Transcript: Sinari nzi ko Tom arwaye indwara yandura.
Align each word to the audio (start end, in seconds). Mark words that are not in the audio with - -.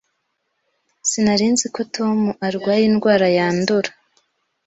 Sinari 1.09 1.45
nzi 1.53 1.67
ko 1.75 1.81
Tom 1.95 2.19
arwaye 2.47 2.83
indwara 2.89 3.27
yandura. 3.37 3.89